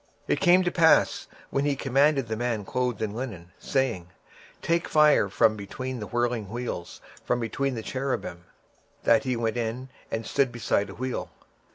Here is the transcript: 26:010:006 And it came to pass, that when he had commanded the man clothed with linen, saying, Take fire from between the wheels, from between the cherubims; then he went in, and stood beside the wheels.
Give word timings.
26:010:006 0.01 0.09
And 0.27 0.31
it 0.33 0.41
came 0.41 0.63
to 0.63 0.71
pass, 0.71 1.25
that 1.29 1.37
when 1.51 1.63
he 1.65 1.69
had 1.69 1.79
commanded 1.79 2.27
the 2.27 2.35
man 2.35 2.65
clothed 2.65 3.01
with 3.01 3.11
linen, 3.11 3.51
saying, 3.59 4.09
Take 4.63 4.87
fire 4.89 5.29
from 5.29 5.55
between 5.55 5.99
the 5.99 6.07
wheels, 6.07 7.01
from 7.23 7.39
between 7.39 7.75
the 7.75 7.83
cherubims; 7.83 8.41
then 9.03 9.21
he 9.21 9.35
went 9.35 9.57
in, 9.57 9.89
and 10.09 10.25
stood 10.25 10.51
beside 10.51 10.87
the 10.87 10.95
wheels. 10.95 11.27